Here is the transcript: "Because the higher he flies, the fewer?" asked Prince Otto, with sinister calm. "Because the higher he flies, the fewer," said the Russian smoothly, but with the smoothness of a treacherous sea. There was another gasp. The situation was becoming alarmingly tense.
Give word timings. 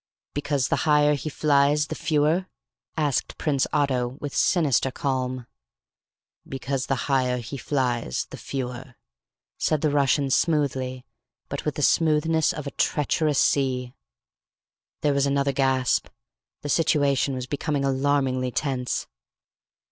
"Because 0.33 0.69
the 0.69 0.77
higher 0.89 1.13
he 1.13 1.29
flies, 1.29 1.85
the 1.85 1.93
fewer?" 1.93 2.47
asked 2.97 3.37
Prince 3.37 3.67
Otto, 3.71 4.17
with 4.19 4.35
sinister 4.35 4.89
calm. 4.89 5.45
"Because 6.43 6.87
the 6.87 7.05
higher 7.05 7.37
he 7.37 7.55
flies, 7.55 8.25
the 8.31 8.37
fewer," 8.37 8.95
said 9.59 9.81
the 9.81 9.91
Russian 9.91 10.31
smoothly, 10.31 11.05
but 11.49 11.65
with 11.65 11.75
the 11.75 11.83
smoothness 11.83 12.51
of 12.51 12.65
a 12.65 12.71
treacherous 12.71 13.37
sea. 13.37 13.93
There 15.01 15.13
was 15.13 15.27
another 15.27 15.51
gasp. 15.53 16.07
The 16.63 16.69
situation 16.69 17.35
was 17.35 17.45
becoming 17.45 17.85
alarmingly 17.85 18.49
tense. 18.49 19.05